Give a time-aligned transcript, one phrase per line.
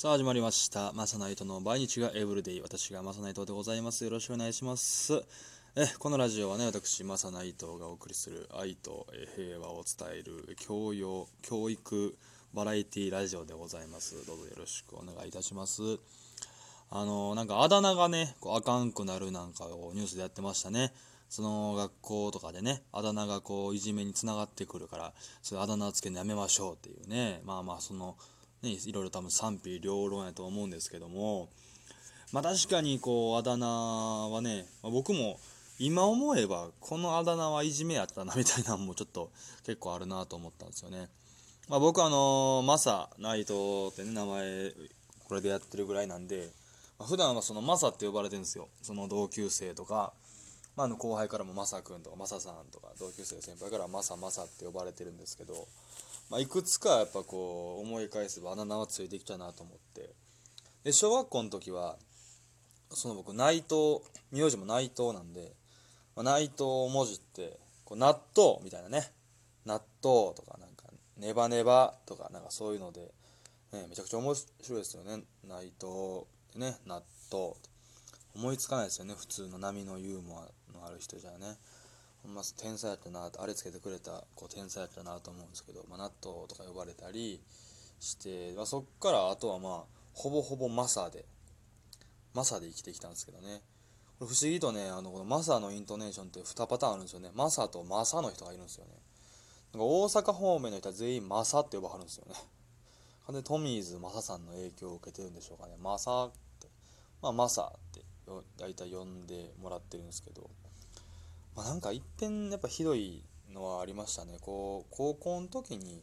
[0.00, 0.94] さあ始まりました。
[0.94, 2.62] マサナイトの毎日がエブリデイ。
[2.62, 4.02] 私がマサナイトでございます。
[4.02, 5.22] よろしくお願いします。
[5.76, 12.16] えこのラジオはね、私、マサナイトがお送りする愛と平和を伝える教養、教育、
[12.54, 14.26] バラエティラジオでございます。
[14.26, 15.82] どうぞよろしくお願いいたします。
[16.88, 20.94] あのなんかあだ名がね、こうあかんくなるなんかをニュースでやってましたね。
[21.28, 25.12] その学校とかでね、あだ名がこういじめにつながってくるから、
[25.42, 28.16] それあだ名つけるのやめましょうっていうね、まあまあその、
[28.62, 31.48] ね、いろいろ多分賛否両論やと思うんですけども、
[32.32, 35.38] まあ確かにこうあだ名はね、まあ僕も
[35.78, 39.30] 今思えばこのあだ名はいじめやったなみたいなのもちょっと
[39.64, 41.08] 結構あるなと思ったんですよね。
[41.68, 44.72] まあ僕あのマサナイトってね名前
[45.26, 46.50] これでやってるぐらいなんで、
[46.98, 48.68] まあ、普段はそのマサって呼ばれてるんですよ。
[48.82, 50.12] その同級生とか、
[50.76, 55.66] まあ、あの後輩からもマサ君とかマサさんとか同級生先輩からマサマサって呼ばれてるんですけど、
[56.30, 60.14] まあ、いくつかやっぱこう思い返せばあだ名はついてきたなと思って。
[60.84, 61.96] で小学校の時は
[62.90, 64.00] その僕内藤
[64.30, 65.52] 名字も内藤なんで、
[66.14, 69.12] まあ、内藤文字ってこう納豆みたいなね。
[69.66, 70.84] 納豆とかなんか
[71.18, 73.12] ネバネバとかなんかそういうので、
[73.72, 75.22] ね、めちゃくちゃ面白いですよね。
[75.46, 76.24] 内藤
[76.56, 77.54] ね納豆。
[78.34, 79.14] 思いつかないですよね。
[79.18, 81.58] 普通の波のユーモアのある人じゃね。
[82.22, 87.40] ほんま天才やったなあれつけてくれたこう天才やったなと思うんですけど、まあ、納豆とか呼ばれたり
[87.98, 91.24] して、まあ、そっからあとはまあほぼほぼマサで
[92.34, 93.62] マサで生きてきたんですけどね。
[94.18, 97.30] これ不思議とねあのこのマサのイントネーションって2パターンあるんですよね。
[97.34, 98.92] マサとマサの人がいるんですよね。
[99.72, 102.34] なんか大阪方面の人は全員マサって呼ばはるんですよね。
[103.26, 105.74] 完全にトミーズマサさんの影響を受けてるんでしょうかね。
[105.80, 106.68] マサって
[107.22, 108.02] まあマサって
[108.58, 110.48] 大体呼んでもらってるんですけど。
[111.60, 113.22] まあ、なんか一遍やっぱひどい
[113.52, 114.38] のはありましたね。
[114.40, 116.02] こう高校の時に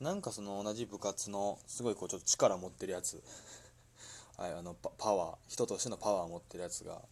[0.00, 3.22] なんかその同じ部活のすごいこうちょっと力持ってるやつ
[4.38, 7.02] はいあのパパワー人としてのパワー持ってるやつが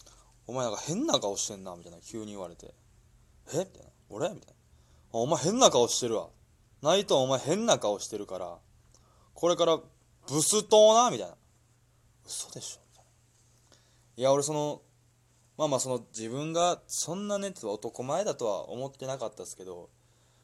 [0.48, 2.72] 「お前なんか変な顔してんな」みたいな急に言われて
[3.52, 3.58] 「え？
[3.58, 4.54] みたいな「俺?」みたいな
[5.12, 6.30] 「お前変な顔してるわ。
[6.80, 8.58] ナイトお前変な顔してるから
[9.34, 9.78] これから
[10.26, 11.36] ブストな」みたいな
[12.24, 13.10] 「嘘でしょ」みたいな。
[14.16, 14.80] いや俺その
[15.56, 19.88] まあまあその自分がそんなね男前だとは思ってなかったですけど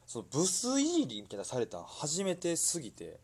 [0.06, 3.20] そのブスいじりみたいなされたん初めてすぎて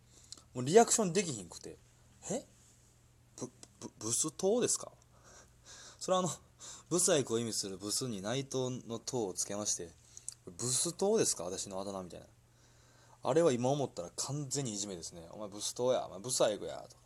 [0.55, 1.77] もうリアクションできひんくて
[2.31, 2.45] 「え？
[3.37, 3.51] ブ
[3.81, 4.93] ブブス党ですか?」
[5.99, 6.31] それはあの
[6.89, 9.91] ブサイクを意味するブスに内藤の党をつけまして
[10.47, 11.45] 「ブス党ですか？
[11.45, 12.27] 私のあだ名」みたいな。
[13.21, 16.07] あれは今思ったら完全にいじめですね「お前ブス党や。
[16.07, 17.03] お前ブサイクや」とか。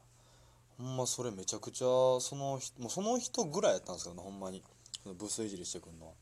[0.82, 1.86] ほんまそれめちゃくちゃ
[2.18, 4.64] その人もうその人ぐらいやったんですけどねほんまに。
[5.16, 6.12] ブスいじりしてくんのは。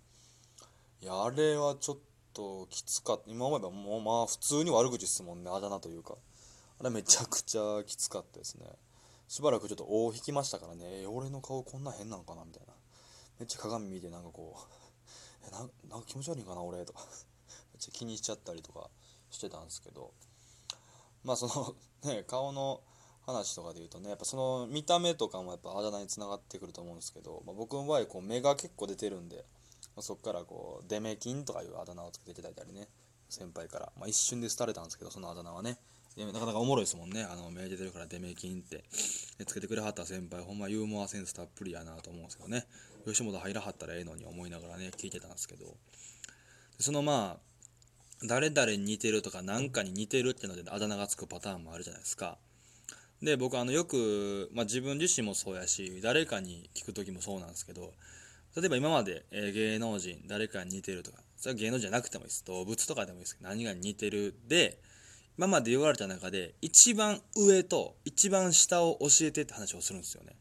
[1.01, 1.99] いやあれはちょっ
[2.35, 3.31] ときつかった。
[3.31, 5.51] 今思えばもうまあ普通に悪口ですもんね。
[5.51, 6.15] あだ名というか。
[6.79, 8.67] あれめちゃくちゃきつかったですね。
[9.29, 11.05] しばらくちょっと尾を引きましたからね。
[11.05, 12.75] え俺の顔こんな変なんかなみたいな。
[13.39, 14.61] めっちゃ鏡見てなんかこう
[15.49, 17.01] えななんか気持ち悪いんかな俺とか。
[17.73, 18.91] めっちゃ気にしちゃったりとか
[19.31, 20.13] してたんですけど。
[21.25, 21.77] まあその
[22.13, 22.83] ね顔の
[23.33, 29.37] 話とかで言うとねやっぱその見た目とかもやっぱあだ名につながってくると思うんですけど、まあ、僕の場合こう目が結構出てるんで、
[29.97, 32.89] まあ、そっからこうデメキンとかいうあだ名をつけていただいたりね
[33.29, 35.79] 先輩から、まあ、一瞬で廃れたんですけどそのあだ名はね。
[36.17, 37.23] なかなかおもろいですもんね。
[37.23, 38.85] あの目出てるからデメキンって。
[39.39, 42.67] でつけてくれはった先輩ほんまユーモアセンスたっぷりやなと思うんですけどね。
[43.07, 45.77] 吉本入らはったらええのに思いながらね聞いてたんですけど。
[46.81, 52.39] そのまあ誰々に似てるとか何かに似てるっていうのであだ名がつくパターンもあるじゃないですか。
[53.23, 57.93] で僕あのよく、まあ、自分自身もそうやし誰かに聞く時もそうなんですけど
[58.57, 62.45] 例えば今まで、えー芸能人誰かに似てるとかそれは芸能人じゃなくてもいいです。
[62.45, 64.79] 動物とかでもいいですけど何が似てるで
[65.39, 70.37] 今まで言われた中で一番上と一番下を教えてって話をするんですよね。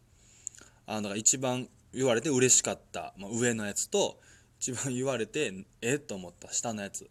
[0.87, 4.19] あのだから一番言われて嬉しかった、まあ、上のやつと
[4.59, 7.09] 一番言われてえっと思った下のやつ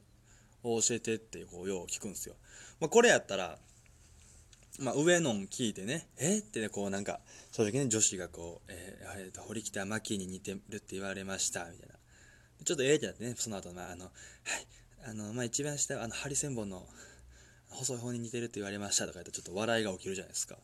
[0.63, 2.35] を教えてってこうよう聞くんですよ、
[2.81, 3.59] まあ、これやったら
[4.79, 6.39] まあ、上のん聞いてね、え？
[6.39, 7.19] ってね、こうなんか、
[7.51, 11.97] 正直ね、女子がこう、えー、えーと、堀北真希に似てるって言われました、みたいな。
[12.65, 14.13] ちょっとええってなってね、その後、まあ、あの、はい、
[15.11, 16.87] あの、まあ、一番下、あの、ハリセンボンの
[17.71, 20.57] 細い方に似てるって言われましたとか言ったら、ちょっと笑いが起きるじゃないですか。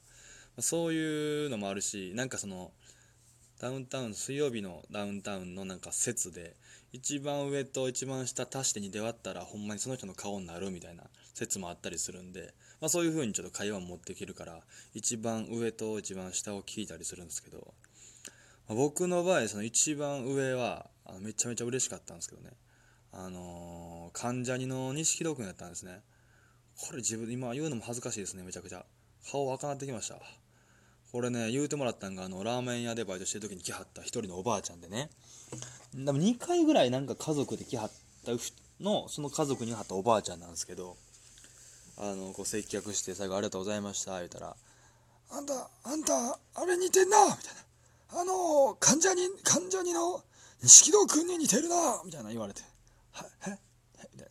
[0.56, 2.70] ま、そういうのもあるし、なんかその、
[3.64, 6.54] ダウンタウン、水曜日のダウンタウンのなんか説で、
[6.92, 12.52] 一番上と一番下足して2で割ったら、ほんまにその人の顔になるみたいな説もあったりするんで、
[12.82, 14.60] まあ、そういう風にちょっと会話を持っていけるから
[14.92, 17.72] 一番上と一番下を聞いたりするんですけど、
[18.68, 22.50] まあ、僕の場合その一番上はあのめちゃめちゃ嬉しかったんですけどね。
[23.12, 26.02] あのー、関ジャニの錦戸君やったんですね。
[26.76, 28.84] これ自分今言うのも恥ずかしいですねめちゃくちゃ。
[29.30, 30.43] 顔赤なってきました。
[31.14, 35.10] これね言うてもらったんがあのラーメン屋でバイトしてる時に来はった一人のおばあちゃんでね。
[35.94, 37.90] でも2回ぐらいなんか家族で来はっ
[38.26, 38.32] た
[38.80, 40.96] のその家族にはったおばあちゃんなんですけど
[41.98, 44.56] あのこう接客して最後ありがとうございました言うたら
[45.30, 47.54] 「あんたあんたあれ似てんな」みたい
[48.16, 50.20] な「あの患者に患者にの
[50.64, 52.62] 錦戸君に似てるな」みたいな言われて
[53.12, 54.28] 「はええみたい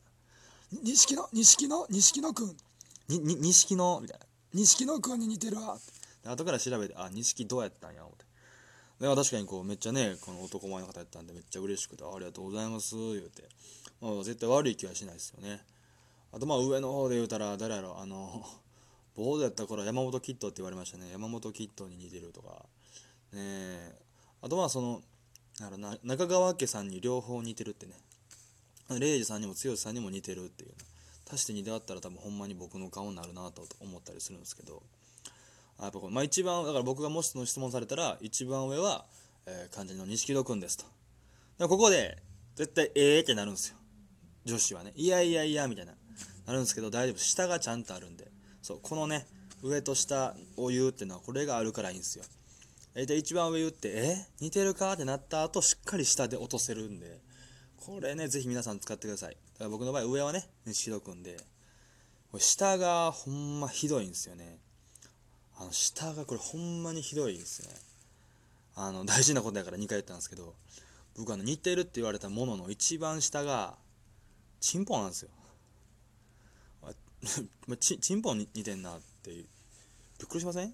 [0.73, 2.57] な「錦野錦野錦野君
[3.07, 5.79] にに錦野」みたいな「錦野君に似てるわ」
[6.23, 8.25] で後から調べて「あ錦どうやったんや」思って。
[8.99, 13.43] で確かにこうめっちゃねこの男前の方やったんでめっちゃ嬉しくて「ありがとうございます」言うて、
[13.99, 15.65] まあ、絶対悪い気はしないですよね。
[16.31, 18.45] あとまあ上の方で言うたら誰やろあの
[19.15, 21.09] ボードやった頃山本キッドって言われましたね。
[21.11, 22.65] 山本キッドに似てるとか。
[23.33, 23.99] ね
[24.41, 25.01] あとまあその
[25.59, 27.93] な中川家さんに両方似てるってね。
[28.89, 30.73] レイジさんにも剛さんにも似てるっていう
[31.31, 34.81] 足して2であったら多分ほんまに僕の顔になるなと思ったりするんですけど。
[35.83, 39.05] やっぱまあ、一番だから僕がもしその質問されたら一番上は、
[39.45, 40.85] えー、患者の錦戸君ですと。
[41.57, 42.17] でここで
[42.55, 43.75] 絶対ええってなるんですよ。
[44.45, 44.93] 女子はね。
[44.95, 45.93] いやいやいやみたいな。
[46.45, 48.31] なるんですけど大丈夫下がちゃんとあるんで。
[48.61, 49.27] そうこのね
[49.61, 52.25] 上と下を言うっていうのはこれがあるからいいんですよ。
[52.93, 54.93] 大体一番上言ってえ似てるか？
[54.93, 57.19] ってなった後しっかり下で落とせるんで。
[57.77, 59.37] これねぜひ皆さん使ってください。
[59.53, 61.37] だから僕の場合上はね錦戸君で。
[62.37, 64.59] 下がほんまひどいんですよね。
[65.57, 67.69] あの下がこれほんまにひどいですね。
[68.75, 70.55] あの 大事なことやから2回言ったんですけど
[71.15, 73.77] 僕あの似てるって言われたものの一番下が
[74.59, 75.29] チンポなんですよ。
[77.79, 79.45] ちチンポに似てんなってびっ
[80.27, 80.73] くりしません？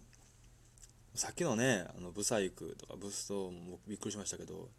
[1.16, 4.70] さっきのねあのブサイクとかブストもびっくりしましたけど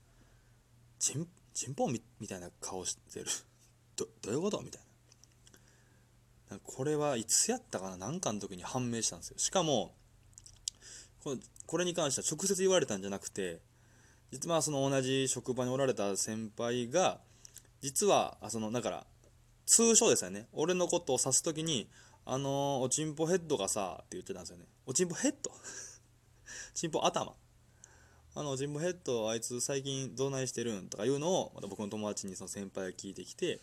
[0.99, 3.26] チンチンポみみたいな顔してる。
[3.97, 4.61] どどういうこと？
[4.62, 4.89] みたいな。
[6.64, 7.97] これはいつやったかな？
[7.97, 9.38] 何かの時に判明したんですよ。
[9.38, 9.94] しかも
[11.67, 13.61] これに関しては直接言われたんじゃなくて
[14.32, 17.20] 実はその同じ職場におられた先輩が
[17.81, 19.06] 実はそのだから
[19.67, 20.49] 通称ですよね。
[20.52, 21.88] 俺のことを指す時に
[22.26, 24.67] あの、おちんぽヘッドがさって言ってたんですよね。
[24.87, 25.50] おちんぽヘッド？
[26.75, 27.35] ちんぽ頭。
[28.35, 30.88] あのおちんぽヘッドあいつ最近どないしてるん？
[30.88, 33.61] とかいうのをまた僕の友達にその先輩が聞いてきて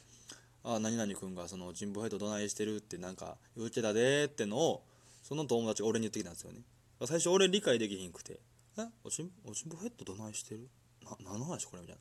[0.69, 2.75] あ何々君がそのおちんぽヘッドどないしてる？
[2.77, 4.83] ってなんか言ってたでってのを
[5.23, 6.59] その友達が俺に言ってきたんですよね。
[7.05, 8.39] 最初俺理解できひんくて
[8.77, 8.81] え？
[9.03, 10.67] おちんおちんぽヘッドどないしてる
[11.03, 11.81] な何の話これ？
[11.81, 11.97] みたい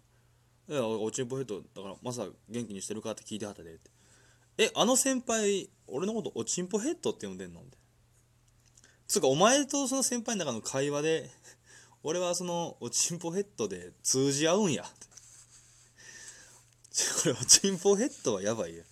[0.69, 3.91] ないやおちんぽヘッドだからまさ元気にしてるかって聞いてはったでって
[4.59, 7.61] え、あの先輩、俺のことおちんぽヘッドって呼んでんの？
[7.61, 8.89] みたいな。
[9.07, 11.31] つうか、お前とその先輩の中の会話で、
[12.03, 14.85] 俺はそのおちんぽヘッドで通じ合うんや。
[17.23, 18.85] これ、おちんぽヘッドはやばいや。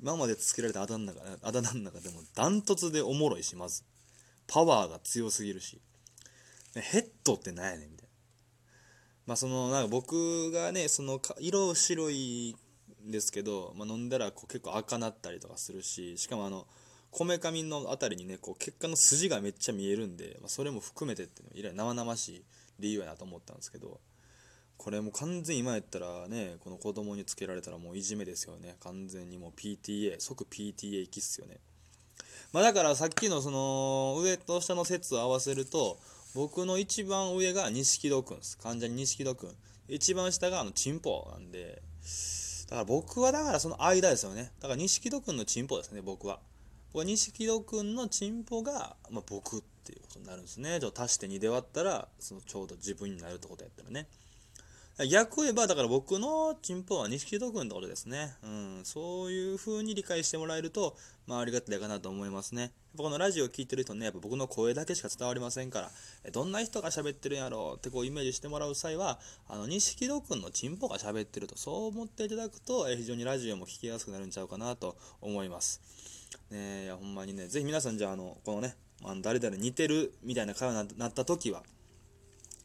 [0.00, 3.84] 今までつけられたあだ名の中あだ名の中でもダントツでおもろいし、まず。
[4.46, 5.80] パワーが強すぎるし。
[6.74, 8.12] ヘッドって何やねんみたいな。
[9.26, 12.56] まあその、なんか僕がね、その色白い
[13.06, 16.66] んですけど、まあ、飲んだらこう結構赤なったりとかするししかもあの
[17.10, 22.44] こめかみの辺りにねこう血管の筋がめっちゃ見えるんで、まあ、それも含めてっていうのは生々しい
[22.78, 24.00] 理由やなと思ったんですけど
[24.82, 31.58] これもう完全に今やったらねこの子供につけられたらもういじめですよね完全にもう PTA 即 PTA 行きっすよね
[32.52, 35.98] まあだからさっきのその上と下の説を合わせると
[36.34, 39.50] 僕の一番上が錦戸くんです患者に錦戸くん
[39.88, 41.82] 一番下があのチンポなんで
[42.72, 44.50] だから僕はだからその間ですよね。
[44.58, 46.40] だから錦戸君のチンポですね、僕は。
[46.94, 50.80] 僕は錦戸君のチンポが、まあ、僕っていうことになるんですね。
[50.80, 54.08] ちょっと足して2で割ったら、そのちょうど自分になるってことやったらね。
[55.08, 58.34] 逆を言えば、だから僕のチンポは錦戸君ってことですね。
[58.42, 60.96] うん、そういう風に理解してもらえると、
[61.26, 62.72] まあ、ありがたいかなと思いますね。
[62.96, 65.90] このラジオを聴いてる人ね、やっぱ僕の声だけしか伝わりませんから、
[66.30, 69.18] どんな人が喋ってるんやろうってこうイメージしてもらう際は、
[69.48, 75.80] あの、錦戸くんのチンポが喋ってると、そう思っていただくと、え非常にラジオも聞きやすくなるんちゃうかなと思います。
[76.50, 81.62] ねいや、ほんまにね、ぜひ皆さんじゃあ、あの、このね、あの誰々似てるみたいな会話になった時は、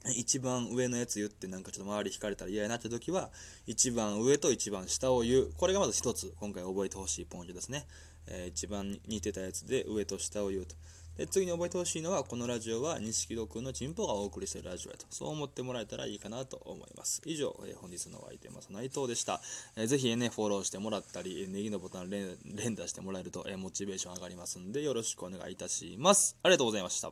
[0.16, 3.32] 一番上のやつ言ってなんかちょっと周り引かれたら嫌やなって時は
[3.66, 7.88] 一番上と一番下を言うこれがまず一つ今回覚えてほしいポイントですね
[8.28, 10.76] えー、一番似てたやつで上と下を言うと。
[11.18, 15.08] で次に覚えてほしいのは、このラジオは錦戸くんのチンポがお送りしてるラジオやと。
[15.10, 17.24] そう思ってもらえたらいいかなと思います。
[17.26, 19.42] 以上、えー、本日のお相手、ます内藤でした。
[19.76, 26.38] えー、ぜひね、フォローしてもらったり、ネギのボタン連連打してもらえると、えー、モチベーション上がりますんで、よろしくお願いいたします。
[26.44, 27.12] ありがとうございました。